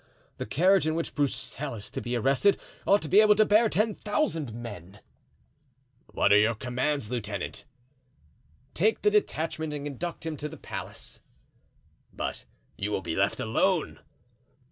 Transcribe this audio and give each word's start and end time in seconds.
The 0.37 0.47
carriage 0.47 0.87
in 0.87 0.95
which 0.95 1.09
a 1.09 1.13
Broussel 1.13 1.75
is 1.75 1.91
to 1.91 2.01
be 2.01 2.15
arrested 2.15 2.59
ought 2.87 3.03
to 3.03 3.07
be 3.07 3.21
able 3.21 3.35
to 3.35 3.45
bear 3.45 3.69
ten 3.69 3.93
thousand 3.93 4.51
men." 4.51 4.99
"What 6.07 6.33
are 6.33 6.39
your 6.39 6.55
commands, 6.55 7.11
lieutenant?" 7.11 7.65
"Take 8.73 9.03
the 9.03 9.11
detachment 9.11 9.75
and 9.75 9.85
conduct 9.85 10.25
him 10.25 10.37
to 10.37 10.47
his 10.49 10.57
place." 10.59 11.21
"But 12.11 12.45
you 12.79 12.89
will 12.89 13.03
be 13.03 13.15
left 13.15 13.39
alone?" 13.39 13.99